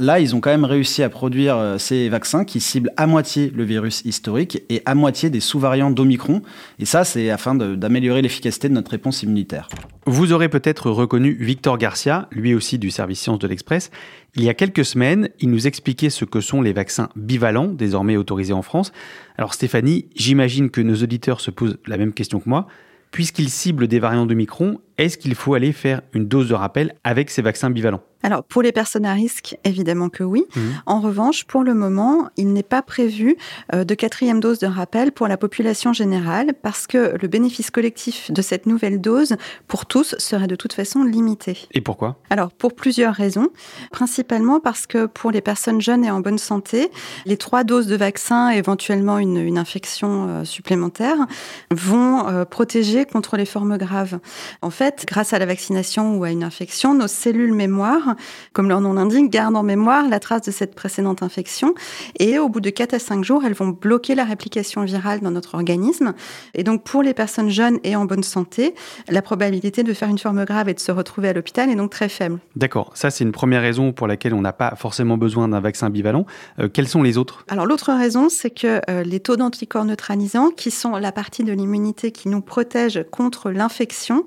Là, 0.00 0.18
ils 0.18 0.34
ont 0.34 0.40
quand 0.40 0.50
même 0.50 0.64
réussi 0.64 1.02
à 1.02 1.08
produire 1.08 1.56
euh, 1.56 1.78
ces 1.78 2.08
vaccins 2.08 2.44
qui 2.44 2.58
ciblent 2.58 2.90
à 2.96 3.06
moitié 3.06 3.52
le 3.54 3.62
virus 3.62 4.02
historique 4.04 4.62
et 4.68 4.82
à 4.86 4.94
moitié 4.94 5.30
des 5.30 5.40
sous-variants 5.40 5.90
d'Omicron. 5.90 6.42
Et 6.78 6.86
ça, 6.86 7.04
c'est 7.04 7.30
afin 7.30 7.54
d'améliorer 7.54 8.22
l'efficacité 8.22 8.68
de 8.68 8.74
notre 8.74 8.90
réponse 8.90 9.22
immunitaire. 9.22 9.68
Vous 10.06 10.32
aurez 10.32 10.48
peut-être 10.48 10.90
reconnu 10.90 11.36
Victor 11.38 11.76
Garcia, 11.78 12.28
lui 12.32 12.54
aussi 12.54 12.78
du 12.78 12.90
service 12.90 13.20
Sciences 13.20 13.38
de 13.38 13.46
l'Express. 13.46 13.90
Il 14.34 14.42
y 14.42 14.48
a 14.48 14.54
quelques 14.54 14.84
semaines, 14.84 15.28
il 15.38 15.50
nous 15.50 15.66
expliquait 15.66 16.10
ce 16.10 16.24
que 16.24 16.40
sont 16.40 16.62
les 16.62 16.72
vaccins 16.72 17.10
bivalents, 17.14 17.68
désormais 17.68 18.16
autorisés 18.16 18.54
en 18.54 18.62
France. 18.62 18.92
Alors 19.36 19.52
Stéphanie, 19.52 20.06
j'imagine 20.16 20.70
que 20.70 20.80
nos 20.80 20.96
auditeurs 20.96 21.40
se 21.40 21.50
posent 21.50 21.78
la 21.86 21.98
même 21.98 22.14
question 22.14 22.40
que 22.40 22.48
moi. 22.48 22.66
Puisqu'ils 23.10 23.50
ciblent 23.50 23.88
des 23.88 23.98
variants 23.98 24.26
de 24.26 24.34
Micron, 24.34 24.78
est-ce 24.96 25.18
qu'il 25.18 25.34
faut 25.34 25.54
aller 25.54 25.72
faire 25.72 26.00
une 26.14 26.26
dose 26.26 26.48
de 26.48 26.54
rappel 26.54 26.94
avec 27.02 27.28
ces 27.28 27.42
vaccins 27.42 27.68
bivalents? 27.68 28.02
Alors, 28.22 28.44
pour 28.44 28.62
les 28.62 28.72
personnes 28.72 29.06
à 29.06 29.14
risque, 29.14 29.56
évidemment 29.64 30.08
que 30.08 30.22
oui. 30.22 30.44
Mmh. 30.54 30.60
En 30.86 31.00
revanche, 31.00 31.44
pour 31.44 31.62
le 31.62 31.74
moment, 31.74 32.28
il 32.36 32.52
n'est 32.52 32.62
pas 32.62 32.82
prévu 32.82 33.36
euh, 33.74 33.84
de 33.84 33.94
quatrième 33.94 34.40
dose 34.40 34.58
de 34.58 34.66
rappel 34.66 35.12
pour 35.12 35.26
la 35.26 35.36
population 35.36 35.92
générale 35.92 36.52
parce 36.62 36.86
que 36.86 37.16
le 37.20 37.28
bénéfice 37.28 37.70
collectif 37.70 38.30
de 38.30 38.42
cette 38.42 38.66
nouvelle 38.66 39.00
dose, 39.00 39.36
pour 39.68 39.86
tous, 39.86 40.14
serait 40.18 40.46
de 40.48 40.56
toute 40.56 40.74
façon 40.74 41.02
limité. 41.02 41.68
Et 41.72 41.80
pourquoi? 41.80 42.18
Alors, 42.28 42.52
pour 42.52 42.74
plusieurs 42.74 43.14
raisons. 43.14 43.48
Principalement 43.90 44.60
parce 44.60 44.86
que 44.86 45.06
pour 45.06 45.30
les 45.30 45.40
personnes 45.40 45.80
jeunes 45.80 46.04
et 46.04 46.10
en 46.10 46.20
bonne 46.20 46.38
santé, 46.38 46.90
les 47.24 47.36
trois 47.36 47.64
doses 47.64 47.86
de 47.86 47.96
vaccin, 47.96 48.50
éventuellement 48.50 49.18
une, 49.18 49.38
une 49.38 49.58
infection 49.58 50.28
euh, 50.28 50.44
supplémentaire, 50.44 51.26
vont 51.70 52.28
euh, 52.28 52.44
protéger 52.44 53.06
contre 53.06 53.36
les 53.36 53.46
formes 53.46 53.78
graves. 53.78 54.18
En 54.60 54.70
fait, 54.70 55.04
grâce 55.06 55.32
à 55.32 55.38
la 55.38 55.46
vaccination 55.46 56.16
ou 56.16 56.24
à 56.24 56.30
une 56.30 56.44
infection, 56.44 56.94
nos 56.94 57.08
cellules 57.08 57.54
mémoire 57.54 58.09
comme 58.52 58.68
leur 58.68 58.80
nom 58.80 58.94
l'indique, 58.94 59.30
gardent 59.30 59.56
en 59.56 59.62
mémoire 59.62 60.08
la 60.08 60.20
trace 60.20 60.42
de 60.42 60.50
cette 60.50 60.74
précédente 60.74 61.22
infection. 61.22 61.74
Et 62.18 62.38
au 62.38 62.48
bout 62.48 62.60
de 62.60 62.70
4 62.70 62.94
à 62.94 62.98
5 62.98 63.24
jours, 63.24 63.44
elles 63.44 63.54
vont 63.54 63.68
bloquer 63.68 64.14
la 64.14 64.24
réplication 64.24 64.84
virale 64.84 65.20
dans 65.20 65.30
notre 65.30 65.54
organisme. 65.54 66.14
Et 66.54 66.64
donc, 66.64 66.84
pour 66.84 67.02
les 67.02 67.14
personnes 67.14 67.50
jeunes 67.50 67.78
et 67.84 67.96
en 67.96 68.04
bonne 68.04 68.22
santé, 68.22 68.74
la 69.08 69.22
probabilité 69.22 69.82
de 69.82 69.92
faire 69.92 70.08
une 70.08 70.18
forme 70.18 70.44
grave 70.44 70.68
et 70.68 70.74
de 70.74 70.80
se 70.80 70.92
retrouver 70.92 71.28
à 71.28 71.32
l'hôpital 71.32 71.70
est 71.70 71.76
donc 71.76 71.90
très 71.90 72.08
faible. 72.08 72.38
D'accord. 72.56 72.90
Ça, 72.94 73.10
c'est 73.10 73.24
une 73.24 73.32
première 73.32 73.62
raison 73.62 73.92
pour 73.92 74.06
laquelle 74.06 74.34
on 74.34 74.40
n'a 74.40 74.52
pas 74.52 74.74
forcément 74.76 75.16
besoin 75.16 75.48
d'un 75.48 75.60
vaccin 75.60 75.90
bivalent. 75.90 76.26
Euh, 76.58 76.68
quelles 76.68 76.88
sont 76.88 77.02
les 77.02 77.18
autres? 77.18 77.44
Alors, 77.48 77.66
l'autre 77.66 77.92
raison, 77.92 78.28
c'est 78.28 78.50
que 78.50 78.80
euh, 78.90 79.02
les 79.02 79.20
taux 79.20 79.36
d'anticorps 79.36 79.84
neutralisants, 79.84 80.50
qui 80.50 80.70
sont 80.70 80.96
la 80.96 81.12
partie 81.12 81.44
de 81.44 81.52
l'immunité 81.52 82.12
qui 82.12 82.28
nous 82.28 82.40
protège 82.40 83.04
contre 83.10 83.50
l'infection, 83.50 84.24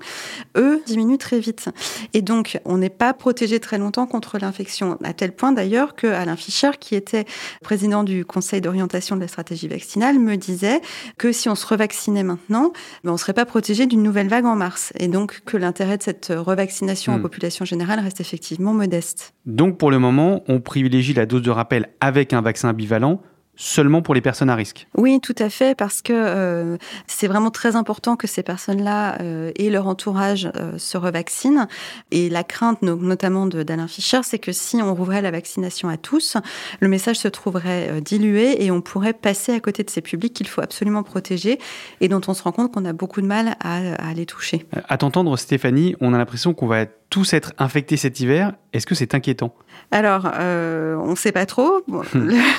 eux, 0.56 0.82
diminuent 0.86 1.18
très 1.18 1.38
vite. 1.38 1.68
Et 2.12 2.22
donc, 2.22 2.58
on 2.64 2.78
n'est 2.78 2.90
pas 2.90 3.12
protégé 3.12 3.60
très 3.60 3.73
longtemps 3.78 4.06
contre 4.06 4.38
l'infection, 4.38 4.98
à 5.02 5.12
tel 5.12 5.32
point 5.32 5.52
d'ailleurs 5.52 5.94
que 5.94 6.06
Alain 6.06 6.36
Fischer, 6.36 6.70
qui 6.78 6.94
était 6.94 7.24
président 7.62 8.04
du 8.04 8.24
Conseil 8.24 8.60
d'orientation 8.60 9.16
de 9.16 9.20
la 9.20 9.28
stratégie 9.28 9.68
vaccinale, 9.68 10.18
me 10.18 10.36
disait 10.36 10.80
que 11.18 11.32
si 11.32 11.48
on 11.48 11.54
se 11.54 11.66
revaccinait 11.66 12.22
maintenant, 12.22 12.72
ben, 13.02 13.10
on 13.10 13.14
ne 13.14 13.18
serait 13.18 13.32
pas 13.32 13.46
protégé 13.46 13.86
d'une 13.86 14.02
nouvelle 14.02 14.28
vague 14.28 14.46
en 14.46 14.56
mars, 14.56 14.92
et 14.98 15.08
donc 15.08 15.42
que 15.44 15.56
l'intérêt 15.56 15.98
de 15.98 16.02
cette 16.02 16.32
revaccination 16.34 17.12
en 17.12 17.18
hmm. 17.18 17.22
population 17.22 17.64
générale 17.64 18.00
reste 18.00 18.20
effectivement 18.20 18.72
modeste. 18.72 19.34
Donc 19.46 19.78
pour 19.78 19.90
le 19.90 19.98
moment, 19.98 20.42
on 20.48 20.60
privilégie 20.60 21.14
la 21.14 21.26
dose 21.26 21.42
de 21.42 21.50
rappel 21.50 21.88
avec 22.00 22.32
un 22.32 22.40
vaccin 22.40 22.72
bivalent 22.72 23.20
seulement 23.56 24.02
pour 24.02 24.14
les 24.14 24.20
personnes 24.20 24.50
à 24.50 24.54
risque. 24.54 24.86
Oui, 24.96 25.20
tout 25.20 25.34
à 25.38 25.48
fait, 25.48 25.76
parce 25.76 26.02
que 26.02 26.12
euh, 26.12 26.76
c'est 27.06 27.26
vraiment 27.26 27.50
très 27.50 27.76
important 27.76 28.16
que 28.16 28.26
ces 28.26 28.42
personnes-là 28.42 29.20
euh, 29.20 29.52
et 29.56 29.70
leur 29.70 29.86
entourage 29.86 30.50
euh, 30.56 30.78
se 30.78 30.96
revaccinent. 30.96 31.66
Et 32.10 32.28
la 32.28 32.44
crainte, 32.44 32.82
notamment 32.82 33.46
d'Alain 33.46 33.88
Fischer, 33.88 34.20
c'est 34.22 34.38
que 34.38 34.52
si 34.52 34.76
on 34.76 34.94
rouvrait 34.94 35.22
la 35.22 35.30
vaccination 35.30 35.88
à 35.88 35.96
tous, 35.96 36.36
le 36.80 36.88
message 36.88 37.16
se 37.16 37.28
trouverait 37.28 38.00
dilué 38.00 38.64
et 38.64 38.70
on 38.70 38.80
pourrait 38.80 39.12
passer 39.12 39.52
à 39.52 39.60
côté 39.60 39.82
de 39.82 39.90
ces 39.90 40.00
publics 40.00 40.34
qu'il 40.34 40.48
faut 40.48 40.60
absolument 40.60 41.02
protéger 41.02 41.58
et 42.00 42.08
dont 42.08 42.20
on 42.26 42.34
se 42.34 42.42
rend 42.42 42.52
compte 42.52 42.72
qu'on 42.72 42.84
a 42.84 42.92
beaucoup 42.92 43.20
de 43.20 43.26
mal 43.26 43.56
à, 43.60 43.94
à 43.94 44.14
les 44.14 44.26
toucher. 44.26 44.66
À 44.88 44.98
t'entendre, 44.98 45.36
Stéphanie, 45.36 45.94
on 46.00 46.14
a 46.14 46.18
l'impression 46.18 46.54
qu'on 46.54 46.66
va 46.66 46.86
tous 47.14 47.32
être 47.32 47.52
infectés 47.58 47.96
cet 47.96 48.18
hiver. 48.18 48.54
Est-ce 48.74 48.86
que 48.86 48.96
c'est 48.96 49.14
inquiétant? 49.14 49.54
Alors, 49.92 50.28
euh, 50.34 50.96
on 50.96 51.10
ne 51.10 51.14
sait 51.14 51.30
pas 51.30 51.46
trop. 51.46 51.82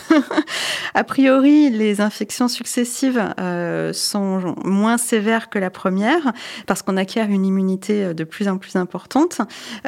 a 0.93 1.03
priori, 1.03 1.69
les 1.69 1.99
infections 1.99 2.47
successives 2.47 3.21
euh, 3.37 3.91
sont 3.91 4.55
moins 4.63 4.97
sévères 4.97 5.49
que 5.49 5.59
la 5.59 5.69
première 5.69 6.31
parce 6.67 6.83
qu'on 6.83 6.95
acquiert 6.95 7.29
une 7.29 7.45
immunité 7.45 8.13
de 8.13 8.23
plus 8.23 8.47
en 8.47 8.57
plus 8.57 8.77
importante. 8.77 9.41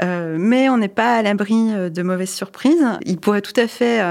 Euh, 0.04 0.36
mais 0.38 0.68
on 0.68 0.78
n'est 0.78 0.90
pas 0.90 1.16
à 1.16 1.22
l'abri 1.22 1.72
de 1.90 2.04
mauvaises 2.04 2.34
surprises. 2.34 2.86
Il 3.06 3.20
pourrait 3.20 3.42
tout 3.42 3.58
à 3.58 3.68
fait 3.68 4.02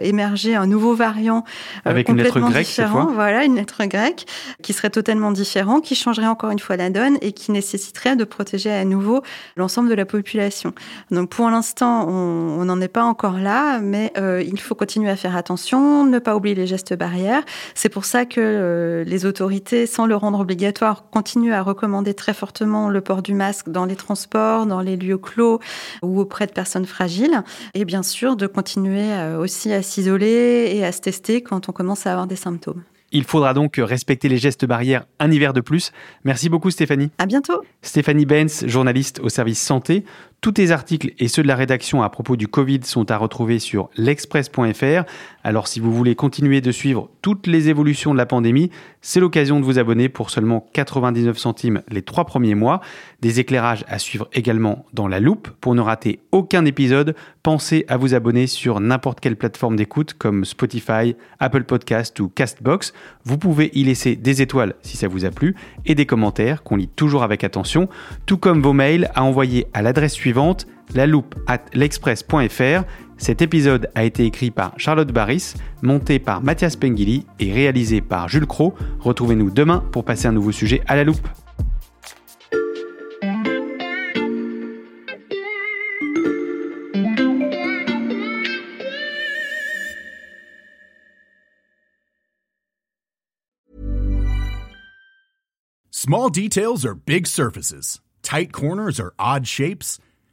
émerger 0.00 0.54
un 0.54 0.68
nouveau 0.68 0.94
variant 0.94 1.42
avec 1.84 2.08
une 2.08 2.18
lettre 2.18 2.38
grecque 2.38 2.66
différent. 2.66 3.06
Voilà, 3.12 3.44
une 3.44 3.56
lettre 3.56 3.84
grecque 3.86 4.26
qui 4.62 4.72
serait 4.74 4.90
totalement 4.90 5.32
différent, 5.32 5.80
qui 5.80 5.96
changerait 5.96 6.28
encore 6.28 6.52
une 6.52 6.60
fois 6.60 6.76
la 6.76 6.90
donne 6.90 7.18
et 7.20 7.32
qui 7.32 7.50
nécessiterait 7.50 8.14
de 8.14 8.22
protéger 8.22 8.70
à 8.70 8.84
nouveau 8.84 9.22
l'ensemble 9.56 9.88
de 9.88 9.94
la 9.94 10.06
population. 10.06 10.72
Donc 11.10 11.30
pour 11.30 11.50
l'instant, 11.50 11.63
on 11.80 12.64
n'en 12.64 12.80
est 12.80 12.88
pas 12.88 13.04
encore 13.04 13.38
là, 13.38 13.80
mais 13.80 14.12
euh, 14.16 14.42
il 14.42 14.60
faut 14.60 14.74
continuer 14.74 15.10
à 15.10 15.16
faire 15.16 15.36
attention, 15.36 16.04
ne 16.04 16.18
pas 16.18 16.36
oublier 16.36 16.54
les 16.54 16.66
gestes 16.66 16.94
barrières. 16.94 17.42
C'est 17.74 17.88
pour 17.88 18.04
ça 18.04 18.26
que 18.26 18.40
euh, 18.40 19.04
les 19.04 19.26
autorités, 19.26 19.86
sans 19.86 20.06
le 20.06 20.16
rendre 20.16 20.40
obligatoire, 20.40 21.08
continuent 21.10 21.52
à 21.52 21.62
recommander 21.62 22.14
très 22.14 22.34
fortement 22.34 22.88
le 22.88 23.00
port 23.00 23.22
du 23.22 23.34
masque 23.34 23.68
dans 23.68 23.84
les 23.84 23.96
transports, 23.96 24.66
dans 24.66 24.80
les 24.80 24.96
lieux 24.96 25.18
clos 25.18 25.60
ou 26.02 26.20
auprès 26.20 26.46
de 26.46 26.52
personnes 26.52 26.86
fragiles. 26.86 27.42
Et 27.74 27.84
bien 27.84 28.02
sûr, 28.02 28.36
de 28.36 28.46
continuer 28.46 29.12
euh, 29.12 29.38
aussi 29.38 29.72
à 29.72 29.82
s'isoler 29.82 30.72
et 30.74 30.84
à 30.84 30.92
se 30.92 31.00
tester 31.00 31.42
quand 31.42 31.68
on 31.68 31.72
commence 31.72 32.06
à 32.06 32.12
avoir 32.12 32.26
des 32.26 32.36
symptômes. 32.36 32.82
Il 33.14 33.22
faudra 33.22 33.54
donc 33.54 33.76
respecter 33.78 34.28
les 34.28 34.38
gestes 34.38 34.66
barrières 34.66 35.06
un 35.20 35.30
hiver 35.30 35.52
de 35.52 35.60
plus. 35.60 35.92
Merci 36.24 36.48
beaucoup 36.48 36.72
Stéphanie. 36.72 37.12
À 37.18 37.26
bientôt. 37.26 37.62
Stéphanie 37.80 38.26
Benz, 38.26 38.66
journaliste 38.66 39.20
au 39.20 39.28
service 39.28 39.62
santé. 39.62 40.04
Tous 40.44 40.52
tes 40.52 40.72
articles 40.72 41.14
et 41.18 41.28
ceux 41.28 41.42
de 41.42 41.48
la 41.48 41.56
rédaction 41.56 42.02
à 42.02 42.10
propos 42.10 42.36
du 42.36 42.48
Covid 42.48 42.80
sont 42.82 43.10
à 43.10 43.16
retrouver 43.16 43.58
sur 43.58 43.88
l'express.fr. 43.96 45.04
Alors 45.42 45.68
si 45.68 45.80
vous 45.80 45.90
voulez 45.90 46.14
continuer 46.14 46.60
de 46.60 46.70
suivre 46.70 47.08
toutes 47.22 47.46
les 47.46 47.70
évolutions 47.70 48.12
de 48.12 48.18
la 48.18 48.26
pandémie, 48.26 48.70
c'est 49.00 49.20
l'occasion 49.20 49.58
de 49.58 49.64
vous 49.64 49.78
abonner 49.78 50.10
pour 50.10 50.28
seulement 50.28 50.66
99 50.74 51.38
centimes 51.38 51.80
les 51.88 52.02
trois 52.02 52.26
premiers 52.26 52.54
mois. 52.54 52.82
Des 53.22 53.40
éclairages 53.40 53.86
à 53.88 53.98
suivre 53.98 54.28
également 54.34 54.84
dans 54.92 55.08
la 55.08 55.18
loupe. 55.18 55.48
Pour 55.62 55.74
ne 55.74 55.80
rater 55.80 56.20
aucun 56.30 56.66
épisode, 56.66 57.14
pensez 57.42 57.86
à 57.88 57.96
vous 57.96 58.14
abonner 58.14 58.46
sur 58.46 58.80
n'importe 58.80 59.20
quelle 59.20 59.36
plateforme 59.36 59.76
d'écoute 59.76 60.12
comme 60.12 60.44
Spotify, 60.44 61.16
Apple 61.40 61.64
Podcast 61.64 62.20
ou 62.20 62.28
Castbox. 62.28 62.92
Vous 63.24 63.38
pouvez 63.38 63.70
y 63.72 63.82
laisser 63.84 64.14
des 64.14 64.42
étoiles 64.42 64.74
si 64.82 64.98
ça 64.98 65.08
vous 65.08 65.24
a 65.24 65.30
plu 65.30 65.54
et 65.86 65.94
des 65.94 66.04
commentaires 66.04 66.62
qu'on 66.62 66.76
lit 66.76 66.88
toujours 66.88 67.22
avec 67.22 67.44
attention, 67.44 67.88
tout 68.26 68.36
comme 68.36 68.60
vos 68.60 68.74
mails 68.74 69.10
à 69.14 69.24
envoyer 69.24 69.68
à 69.72 69.80
l'adresse 69.80 70.12
suivante 70.12 70.33
la 70.94 71.06
loupe 71.06 71.34
at 71.46 71.60
l'express.fr. 71.72 72.84
Cet 73.16 73.42
épisode 73.42 73.88
a 73.94 74.04
été 74.04 74.24
écrit 74.24 74.50
par 74.50 74.72
Charlotte 74.76 75.12
Barris, 75.12 75.54
monté 75.82 76.18
par 76.18 76.42
Mathias 76.42 76.76
Pengili 76.76 77.26
et 77.38 77.52
réalisé 77.52 78.00
par 78.00 78.28
Jules 78.28 78.46
Cro. 78.46 78.74
Retrouvez-nous 79.00 79.50
demain 79.50 79.84
pour 79.92 80.04
passer 80.04 80.26
un 80.26 80.32
nouveau 80.32 80.52
sujet 80.52 80.82
à 80.86 80.96
la 80.96 81.04
loupe. 81.04 81.26
Small 95.90 96.28
details 96.28 96.84
are 96.84 96.94
big 96.94 97.26
surfaces. 97.26 97.98
Tight 98.22 98.52
corners 98.52 99.00
are 99.00 99.14
odd 99.18 99.46
shapes. 99.46 99.98